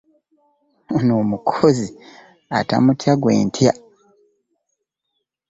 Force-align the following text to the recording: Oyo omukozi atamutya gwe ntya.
Oyo 0.95 1.13
omukozi 1.21 1.87
atamutya 2.59 3.13
gwe 3.21 3.33
ntya. 3.47 3.73